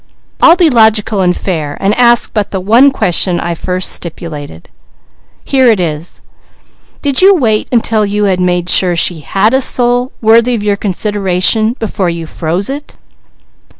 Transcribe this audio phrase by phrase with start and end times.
[0.41, 4.67] I'll be logical and fair, and ask but the one question I first stipulated.
[5.45, 6.23] Here it is:
[7.03, 11.75] did you wait until you made sure she had a soul, worthy of your consideration,
[11.79, 12.97] before you froze it?"